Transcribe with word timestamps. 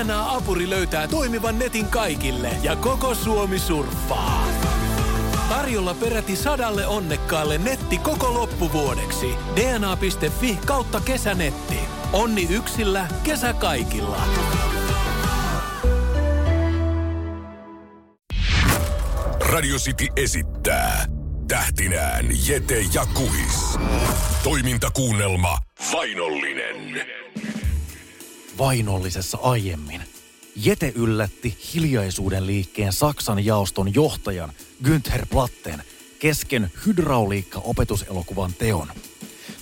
DNA-apuri 0.00 0.70
löytää 0.70 1.08
toimivan 1.08 1.58
netin 1.58 1.86
kaikille 1.86 2.56
ja 2.62 2.76
koko 2.76 3.14
Suomi 3.14 3.58
surffaa. 3.58 4.46
Tarjolla 5.48 5.94
peräti 5.94 6.36
sadalle 6.36 6.86
onnekkaalle 6.86 7.58
netti 7.58 7.98
koko 7.98 8.34
loppuvuodeksi. 8.34 9.34
dna.fi 9.56 10.58
kautta 10.66 11.00
kesänetti. 11.00 11.78
Onni 12.12 12.46
yksillä, 12.50 13.06
kesä 13.22 13.52
kaikilla. 13.52 14.22
Radio 19.40 19.76
City 19.76 20.06
esittää 20.16 21.06
tähtinään 21.48 22.26
Jete 22.46 22.80
ja 22.94 23.06
Kuhis. 23.14 23.78
Toimintakuunnelma 24.42 25.58
Vainollinen. 25.92 27.06
Vainollisessa 28.60 29.38
aiemmin. 29.42 30.02
Jete 30.56 30.92
yllätti 30.94 31.58
hiljaisuuden 31.74 32.46
liikkeen 32.46 32.92
Saksan 32.92 33.44
jaoston 33.44 33.94
johtajan 33.94 34.52
Günther 34.84 35.26
Platten 35.30 35.82
kesken 36.18 36.72
hydrauliikka-opetuselokuvan 36.86 38.54
teon. 38.58 38.88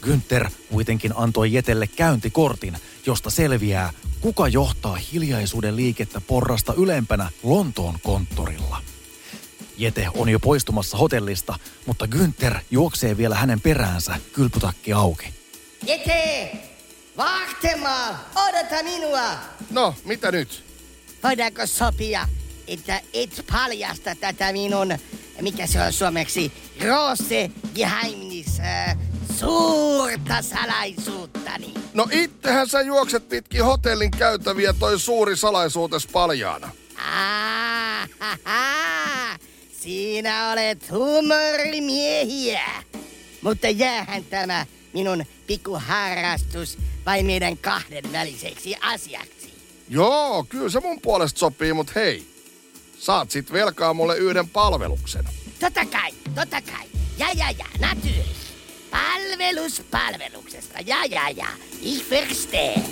Günther 0.03 0.51
kuitenkin 0.71 1.13
antoi 1.17 1.53
Jetelle 1.53 1.87
käyntikortin, 1.87 2.77
josta 3.07 3.31
selviää, 3.31 3.93
kuka 4.21 4.49
johtaa 4.49 4.99
hiljaisuuden 5.13 5.77
liikettä 5.77 6.21
porrasta 6.21 6.75
ylempänä 6.75 7.31
Lontoon 7.43 7.99
konttorilla. 8.03 8.83
Jete 9.77 10.07
on 10.15 10.29
jo 10.29 10.41
poistumassa 10.41 10.97
hotellista, 10.97 11.59
mutta 11.87 12.07
Günther 12.07 12.59
juoksee 12.71 13.17
vielä 13.17 13.35
hänen 13.35 13.61
peräänsä 13.61 14.21
kylpytakki 14.33 14.93
auki. 14.93 15.35
Jete! 15.87 16.68
Vahtemalla! 17.19 18.19
Odota 18.49 18.83
minua! 18.83 19.31
No, 19.71 19.95
mitä 20.05 20.33
nyt? 20.33 20.65
Voidaanko 21.23 21.67
sopia, 21.67 22.29
että 22.67 23.01
et 23.15 23.45
paljasta 23.53 24.15
tätä 24.15 24.53
minun, 24.53 24.99
mikä 25.41 25.67
se 25.67 25.83
on 25.83 25.93
suomeksi, 25.93 26.53
Rose 26.87 27.51
Geheimnis, 27.75 28.61
äh, 28.61 28.97
suurta 29.39 30.43
salaisuuttani. 30.43 31.75
No 31.95 32.07
ittehän 32.11 32.69
sä 32.69 32.81
juokset 32.81 33.29
pitkin 33.29 33.65
hotellin 33.65 34.11
käytäviä 34.11 34.73
toi 34.73 35.01
suuri 35.01 35.37
salaisuutes 35.37 36.07
paljaana. 36.07 36.71
Ah, 36.99 38.09
Siinä 39.81 40.53
olet 40.53 40.91
humorimiehiä. 40.91 42.63
Mutta 43.43 43.69
jäähän 43.69 44.25
tämä 44.25 44.67
minun 44.93 45.25
pikkuharrastus 45.47 46.79
vain 47.09 47.27
meidän 47.27 47.59
kahden 47.59 48.13
väliseksi 48.13 48.75
asiaksi. 48.81 49.53
Joo, 49.89 50.45
kyllä 50.49 50.69
se 50.69 50.81
mun 50.81 51.01
puolesta 51.01 51.39
sopii, 51.39 51.73
mut 51.73 51.95
hei. 51.95 52.27
Saat 52.99 53.31
sit 53.31 53.53
velkaa 53.53 53.95
mulle 53.95 54.17
yhden 54.17 54.49
palveluksen. 54.49 55.25
Totta 55.61 55.87
kai, 55.87 56.13
totta 56.35 56.63
kai. 56.63 56.87
Ja, 57.19 57.27
ja, 57.37 57.51
ja, 57.51 57.65
natürlich. 57.81 58.39
Palvelus 58.91 59.83
palveluksesta. 59.91 60.79
Ja, 60.87 61.05
ja, 61.05 61.31
ja. 61.31 61.47
Ich 61.83 62.11
verstehe. 62.11 62.83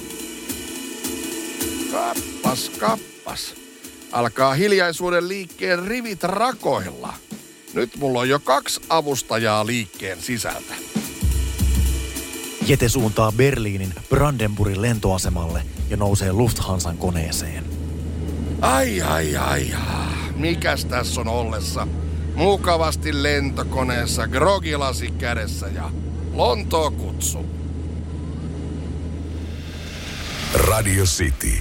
Kappas, 1.93 2.69
kappas. 2.69 3.55
Alkaa 4.13 4.55
hiljaisuuden 4.55 5.29
liikkeen 5.29 5.87
rivit 5.87 6.23
rakoilla. 6.23 7.15
Nyt 7.75 7.97
mulla 7.97 8.21
on 8.21 8.29
jo 8.29 8.39
kaksi 8.39 8.81
avustajaa 8.89 9.67
liikkeen 9.67 10.23
sisältä. 10.23 10.96
Jete 12.67 12.89
suuntaa 12.89 13.33
Berliinin 13.33 13.95
Brandenburgin 14.09 14.83
lentoasemalle 14.83 15.63
ja 15.91 15.97
nousee 15.97 16.33
Lufthansan 16.33 16.99
koneeseen. 16.99 17.65
Ai, 18.61 19.03
ai, 19.03 19.37
ai, 19.37 19.67
mikäs 20.37 20.85
tässä 20.85 21.21
on 21.21 21.29
ollessa? 21.29 21.89
Mukavasti 22.35 23.23
lentokoneessa, 23.23 24.29
grogilasi 24.29 25.11
kädessä 25.11 25.67
ja 25.67 25.91
Lontoa 26.33 26.91
kutsu. 26.91 27.47
Radio 30.55 31.05
City. 31.05 31.53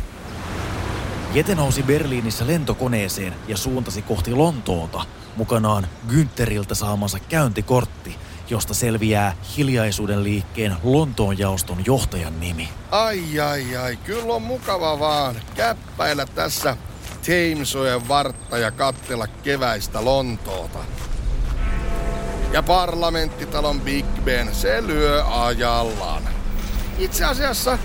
Jete 1.34 1.56
nousi 1.56 1.84
Berliinissä 1.84 2.48
lentokoneeseen 2.48 3.34
ja 3.48 3.58
suuntasi 3.58 4.02
kohti 4.02 4.32
Lontoota, 4.32 5.06
mukanaan 5.36 5.88
Günteriltä 6.08 6.76
saamansa 6.76 7.20
käyntikortti, 7.20 8.16
josta 8.50 8.74
selviää 8.74 9.36
hiljaisuuden 9.58 10.24
liikkeen 10.24 10.76
Lontoon 10.84 11.38
jaoston 11.38 11.86
johtajan 11.86 12.40
nimi. 12.40 12.70
Ai, 12.92 13.40
ai, 13.40 13.78
ai, 13.78 13.98
kyllä 13.98 14.34
on 14.34 14.42
mukava 14.42 15.00
vaan 15.00 15.36
käppäillä 15.56 16.26
tässä 16.26 16.78
Thamesojen 17.26 18.08
vartta 18.08 18.58
ja 18.58 18.72
kattella 18.72 19.28
keväistä 19.28 20.06
Lontoota. 20.06 20.80
Ja 22.52 22.64
parlamenttitalon 22.64 23.82
Big 23.82 24.06
Ben, 24.24 24.56
se 24.56 24.88
lyö 24.88 25.24
ajallaan. 25.26 26.24
Itse 26.98 27.26
asiassa 27.26 27.78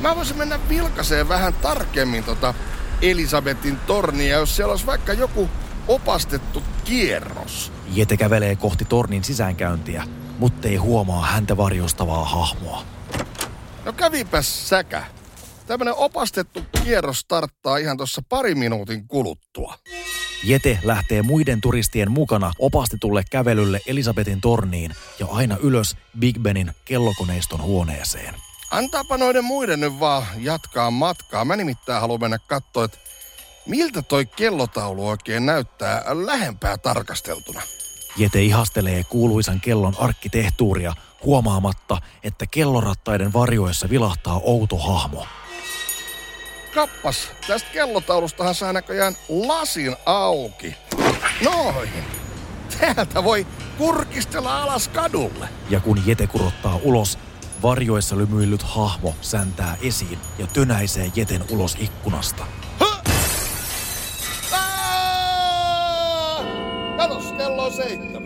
mä 0.00 0.16
voisin 0.16 0.38
mennä 0.38 0.60
vilkaseen 0.68 1.28
vähän 1.28 1.54
tarkemmin 1.54 2.24
tota 2.24 2.54
Elisabetin 3.02 3.76
tornia, 3.76 4.38
jos 4.38 4.56
siellä 4.56 4.70
olisi 4.70 4.86
vaikka 4.86 5.12
joku 5.12 5.48
opastettu 5.88 6.62
kierros. 6.84 7.71
Jete 7.94 8.16
kävelee 8.16 8.56
kohti 8.56 8.84
tornin 8.84 9.24
sisäänkäyntiä, 9.24 10.04
mutta 10.38 10.68
ei 10.68 10.76
huomaa 10.76 11.26
häntä 11.26 11.56
varjostavaa 11.56 12.24
hahmoa. 12.24 12.84
No 13.84 13.92
kävipäs 13.92 14.68
säkä. 14.68 15.04
Tämmönen 15.66 15.94
opastettu 15.94 16.62
kierros 16.84 17.18
starttaa 17.18 17.76
ihan 17.76 17.96
tuossa 17.96 18.22
pari 18.28 18.54
minuutin 18.54 19.08
kuluttua. 19.08 19.74
Jete 20.44 20.78
lähtee 20.82 21.22
muiden 21.22 21.60
turistien 21.60 22.10
mukana 22.10 22.52
opastetulle 22.58 23.22
kävelylle 23.30 23.80
Elisabetin 23.86 24.40
torniin 24.40 24.94
ja 25.18 25.26
aina 25.30 25.56
ylös 25.56 25.96
Big 26.18 26.38
Benin 26.38 26.72
kellokoneiston 26.84 27.62
huoneeseen. 27.62 28.34
Antaapa 28.70 29.18
noiden 29.18 29.44
muiden 29.44 29.80
nyt 29.80 30.00
vaan 30.00 30.26
jatkaa 30.36 30.90
matkaa. 30.90 31.44
Mä 31.44 31.56
nimittäin 31.56 32.00
haluan 32.00 32.20
mennä 32.20 32.38
katsoa, 32.46 32.84
että 32.84 32.98
miltä 33.66 34.02
toi 34.02 34.26
kellotaulu 34.26 35.08
oikein 35.08 35.46
näyttää 35.46 36.04
lähempää 36.26 36.78
tarkasteltuna. 36.78 37.62
Jete 38.16 38.42
ihastelee 38.42 39.04
kuuluisan 39.04 39.60
kellon 39.60 39.94
arkkitehtuuria 39.98 40.94
huomaamatta, 41.24 41.98
että 42.22 42.46
kellorattaiden 42.46 43.32
varjoissa 43.32 43.90
vilahtaa 43.90 44.40
outo 44.44 44.76
hahmo. 44.76 45.26
Kappas, 46.74 47.30
tästä 47.46 47.68
kellotaulustahan 47.72 48.54
saa 48.54 48.72
näköjään 48.72 49.16
lasin 49.28 49.96
auki. 50.06 50.74
Noin. 51.44 51.90
Täältä 52.80 53.24
voi 53.24 53.46
kurkistella 53.78 54.62
alas 54.62 54.88
kadulle. 54.88 55.48
Ja 55.70 55.80
kun 55.80 56.02
Jete 56.06 56.26
kurottaa 56.26 56.80
ulos, 56.82 57.18
varjoissa 57.62 58.18
lymyillyt 58.18 58.62
hahmo 58.62 59.14
säntää 59.20 59.76
esiin 59.82 60.18
ja 60.38 60.46
tönäisee 60.46 61.12
Jeten 61.14 61.44
ulos 61.50 61.76
ikkunasta. 61.78 62.46
Katos, 67.02 67.32
kello 67.32 67.64
on 67.64 67.72
seitsemän. 67.72 68.22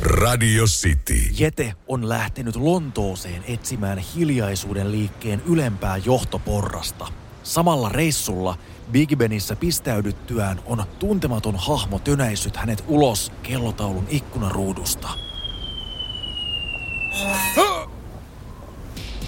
Radio 0.00 0.64
City. 0.64 1.14
Jete 1.38 1.74
on 1.88 2.08
lähtenyt 2.08 2.56
Lontooseen 2.56 3.44
etsimään 3.48 3.98
hiljaisuuden 3.98 4.92
liikkeen 4.92 5.42
ylempää 5.46 5.96
johtoporrasta. 5.96 7.06
Samalla 7.42 7.88
reissulla 7.88 8.58
Big 8.90 9.16
Benissä 9.16 9.56
pistäydyttyään 9.56 10.60
on 10.66 10.84
tuntematon 10.98 11.56
hahmo 11.56 11.98
tönäissyt 11.98 12.56
hänet 12.56 12.84
ulos 12.88 13.32
kellotaulun 13.42 14.06
ikkunaruudusta. 14.08 15.08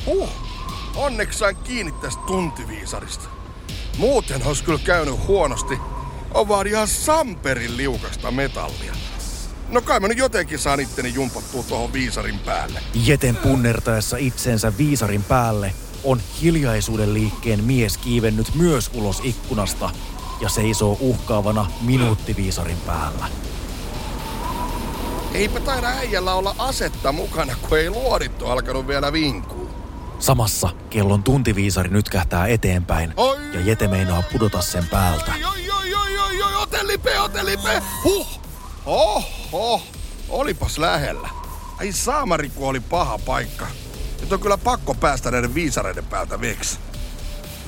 Huh, 0.07 0.29
onneksi 0.97 1.39
sain 1.39 1.57
kiinni 1.57 1.93
tästä 1.93 2.23
tuntiviisarista. 2.27 3.29
Muuten 3.99 4.47
olisi 4.47 4.65
kyllä 4.65 4.81
käynyt 4.85 5.27
huonosti. 5.27 5.79
On 6.35 6.49
vaan 6.49 6.67
ihan 6.67 6.89
samperin 6.89 7.77
liukasta 7.77 8.31
metallia. 8.31 8.95
No 9.69 9.81
kai 9.81 10.01
mä 10.01 10.09
nyt 10.09 10.19
jotenkin 10.19 10.59
saan 10.59 10.81
itteni 10.81 11.15
jumpattua 11.15 11.63
tuohon 11.63 11.93
viisarin 11.93 12.39
päälle. 12.39 12.81
Jeten 12.95 13.37
punnertaessa 13.37 14.17
itsensä 14.17 14.73
viisarin 14.79 15.23
päälle 15.23 15.75
on 16.05 16.21
hiljaisuuden 16.43 17.15
liikkeen 17.15 17.65
mies 17.65 17.99
kiivennyt 17.99 18.55
myös 18.55 18.91
ulos 18.95 19.21
ikkunasta 19.25 19.91
ja 20.41 20.49
seisoo 20.49 20.97
uhkaavana 21.01 21.71
minuuttiviisarin 21.81 22.79
päällä. 22.87 23.27
Eipä 25.35 25.61
taida 25.61 25.89
äijällä 25.89 26.35
olla 26.35 26.55
asetta 26.59 27.13
mukana, 27.13 27.57
kun 27.69 27.79
ei 27.79 27.91
luodittu 27.91 28.47
alkanut 28.47 28.87
vielä 28.89 29.13
vinkuu. 29.13 29.54
Samassa 30.19 30.69
kellon 30.91 31.23
tuntiviisari 31.23 31.89
nyt 31.89 32.09
kähtää 32.09 32.47
eteenpäin 32.47 33.15
Oi, 33.17 33.39
ja 33.55 33.61
Jete 33.61 33.89
meinaa 33.89 34.23
pudota 34.33 34.63
sen 34.63 34.89
päältä. 34.89 35.33
Oi, 35.33 35.71
oi, 35.71 35.95
oi, 35.95 36.19
oi, 36.19 36.43
oi, 36.43 36.55
ote 36.55 36.87
lipe, 36.87 37.21
ote 37.21 37.45
lipe. 37.45 37.83
Huh. 38.05 38.41
Oho, 38.87 39.83
olipas 40.29 40.79
lähellä. 40.79 41.29
Ai 41.81 41.93
saamari, 41.93 42.49
kun 42.49 42.69
oli 42.69 42.81
paha 42.81 43.19
paikka. 43.19 43.67
Nyt 44.21 44.33
on 44.33 44.41
kyllä 44.41 44.59
pakko 44.59 44.95
päästä 44.95 45.31
näiden 45.31 45.55
viisareiden 45.55 46.05
päältä 46.05 46.41
veksi. 46.41 46.79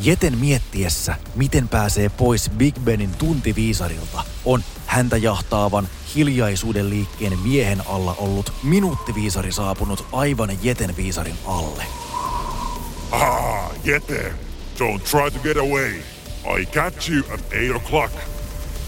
Jeten 0.01 0.39
miettiessä, 0.39 1.15
miten 1.35 1.69
pääsee 1.69 2.09
pois 2.09 2.51
Big 2.51 2.79
Benin 2.79 3.15
tuntiviisarilta, 3.15 4.25
on 4.45 4.65
häntä 4.87 5.17
jahtaavan 5.17 5.89
hiljaisuuden 6.15 6.91
liikkeen 6.91 7.39
miehen 7.39 7.83
alla 7.87 8.15
ollut 8.19 8.53
minuuttiviisari 8.63 9.53
saapunut 9.53 10.07
aivan 10.13 10.51
Jeten 10.63 10.97
viisarin 10.97 11.39
alle. 11.47 12.06
Ah, 13.87 13.89
Yete, 13.89 14.33
don't 14.79 15.05
try 15.05 15.31
to 15.31 15.39
get 15.39 15.57
away. 15.57 16.03
I 16.45 16.65
catch 16.67 17.09
you 17.09 17.23
at 17.35 17.41
8 17.53 17.77
o'clock. 17.77 18.13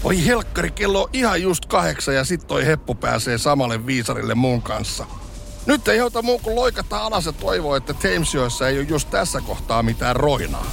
Oi 0.03 0.25
helkkari, 0.25 0.71
kello 0.71 1.01
on 1.01 1.09
ihan 1.13 1.41
just 1.41 1.65
kahdeksan 1.65 2.15
ja 2.15 2.23
sit 2.23 2.47
toi 2.47 2.65
heppu 2.65 2.95
pääsee 2.95 3.37
samalle 3.37 3.85
viisarille 3.85 4.35
mun 4.35 4.61
kanssa. 4.61 5.05
Nyt 5.65 5.87
ei 5.87 6.01
ota 6.01 6.21
muu 6.21 6.39
kuin 6.39 6.55
loikata 6.55 6.97
alas 6.97 7.25
ja 7.25 7.31
toivoa, 7.31 7.77
että 7.77 7.93
Thamesjoessa 7.93 8.67
ei 8.67 8.77
ole 8.77 8.85
just 8.89 9.09
tässä 9.09 9.41
kohtaa 9.41 9.83
mitään 9.83 10.15
roinaa. 10.15 10.71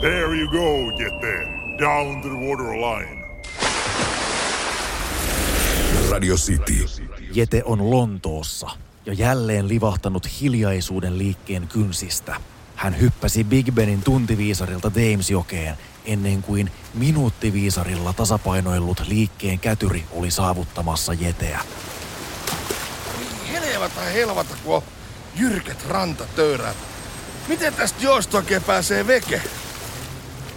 There 0.00 0.36
you 0.36 0.48
go, 0.48 1.02
Yete. 1.02 1.48
Down 1.78 2.22
to 2.22 2.28
the 2.28 2.36
waterline. 2.36 3.19
Radio 6.10 6.34
City. 6.34 6.86
Jete 7.34 7.62
on 7.64 7.90
Lontoossa 7.90 8.70
ja 9.06 9.12
jälleen 9.12 9.68
livahtanut 9.68 10.40
hiljaisuuden 10.40 11.18
liikkeen 11.18 11.68
kynsistä. 11.68 12.36
Hän 12.76 13.00
hyppäsi 13.00 13.44
Big 13.44 13.70
Benin 13.72 14.02
tuntiviisarilta 14.02 14.90
Thamesjokeen 14.90 15.74
ennen 16.04 16.42
kuin 16.42 16.72
minuuttiviisarilla 16.94 18.12
tasapainoillut 18.12 19.02
liikkeen 19.08 19.58
kätyri 19.58 20.04
oli 20.10 20.30
saavuttamassa 20.30 21.12
Jeteä. 21.12 21.60
Helvata 23.52 24.00
helvata, 24.00 24.54
kun 24.64 24.76
on 24.76 24.82
jyrkät 25.36 25.86
rantatöyrät. 25.88 26.76
Miten 27.48 27.74
tästä 27.74 28.04
joosta 28.04 28.36
oikein 28.36 28.62
pääsee 28.62 29.06
veke? 29.06 29.42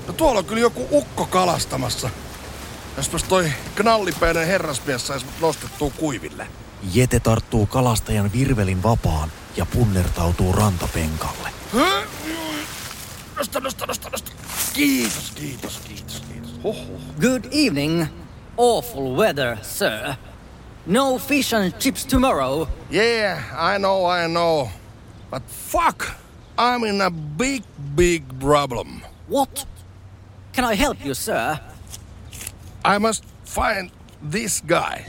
No 0.08 0.14
tuolla 0.14 0.40
on 0.40 0.46
kyllä 0.46 0.62
joku 0.62 0.88
ukko 0.92 1.26
kalastamassa. 1.26 2.10
Jospas 2.98 3.24
toi 3.24 3.52
knallipäinen 3.76 4.48
herrasmies 4.48 5.08
saisi 5.08 5.26
nostettua 5.42 5.90
kuiville. 5.90 6.48
Jete 6.94 7.20
tarttuu 7.20 7.66
kalastajan 7.66 8.34
virvelin 8.34 8.84
vapaan 8.84 9.32
ja 9.58 9.66
punnertautuu 9.66 10.52
rantapenkalle. 10.52 11.50
Nosta, 13.38 13.60
nosta, 13.60 13.86
nosta, 13.86 14.10
nosta. 14.10 14.32
Kiitos, 14.74 15.32
kiitos, 15.36 15.80
kiitos, 15.80 16.24
kiitos. 16.32 16.60
Hoho. 16.64 17.00
Good 17.22 17.46
evening. 17.52 18.06
Awful 18.58 19.18
weather, 19.18 19.58
sir. 19.62 20.14
No 20.86 21.18
fish 21.18 21.54
and 21.54 21.72
chips 21.80 22.06
tomorrow. 22.06 22.68
Yeah, 22.92 23.40
I 23.76 23.80
know, 23.80 24.06
I 24.06 24.28
know. 24.28 24.70
But 25.32 25.44
fuck, 25.50 26.06
I'm 26.58 26.84
in 26.84 27.02
a 27.02 27.12
big, 27.12 27.64
big 27.96 28.24
problem. 28.40 29.02
What? 29.30 29.68
Can 30.52 30.74
I 30.74 30.76
help 30.76 31.06
you, 31.06 31.14
sir? 31.14 31.60
I 32.86 33.00
must 33.00 33.26
find 33.46 33.90
this 34.32 34.64
guy. 34.68 35.04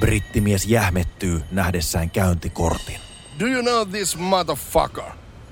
Brittimies 0.00 0.66
jähmettyy 0.66 1.42
nähdessään 1.50 2.10
käyntikortin. 2.10 3.00
Do 3.40 3.46
you 3.46 3.62
know 3.62 3.88
this 3.88 4.16
motherfucker? 4.16 5.04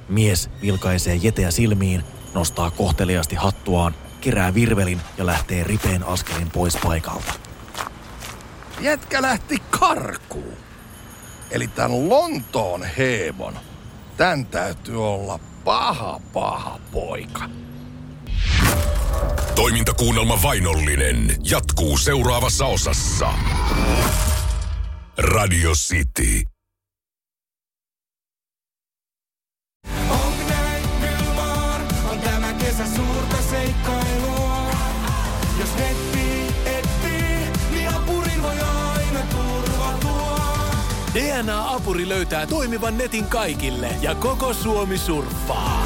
Mies 0.08 0.50
vilkaisee 0.62 1.14
Jeteä 1.14 1.50
silmiin, 1.50 2.04
nostaa 2.34 2.70
kohteliaasti 2.70 3.36
hattuaan, 3.36 3.94
kerää 4.20 4.54
virvelin 4.54 5.00
ja 5.18 5.26
lähtee 5.26 5.64
ripeän 5.64 6.04
askelin 6.04 6.50
pois 6.50 6.76
paikalta. 6.76 7.32
Jätkä 8.80 9.22
lähti 9.22 9.62
karkuun. 9.70 10.56
Eli 11.50 11.68
tän 11.68 12.08
Lontoon 12.08 12.84
heemon. 12.84 13.58
Tän 14.16 14.46
täytyy 14.46 15.06
olla 15.06 15.38
paha, 15.64 16.20
paha 16.32 16.80
poika. 16.92 17.50
Toimintakuunnelma 19.58 20.42
Vainollinen 20.42 21.36
jatkuu 21.50 21.98
seuraavassa 21.98 22.66
osassa. 22.66 23.32
Radio 25.18 25.72
City. 25.72 26.44
on 32.10 32.20
tämä 32.24 32.52
kesä 32.52 32.84
suurta 32.96 33.36
seikkailua. 33.50 34.70
Jos 35.60 35.74
netti 35.78 36.54
etsii, 36.64 37.50
niin. 37.70 37.92
DNA-apuri 41.14 42.08
löytää 42.08 42.46
toimivan 42.46 42.98
netin 42.98 43.24
kaikille 43.24 43.90
ja 44.00 44.14
koko 44.14 44.54
Suomi 44.54 44.98
surffaa. 44.98 45.84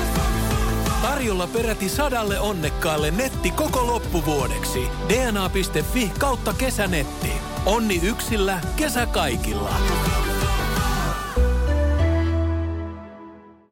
Tarjolla 1.03 1.47
peräti 1.47 1.89
sadalle 1.89 2.41
onnekkaalle 2.41 3.11
netti 3.11 3.51
koko 3.51 3.87
loppuvuodeksi. 3.87 4.89
dna.fi 5.09 6.13
kautta 6.19 6.55
kesänetti. 6.55 7.33
Onni 7.67 8.01
yksillä, 8.03 8.61
kesä 8.77 9.07
kaikilla. 9.07 9.71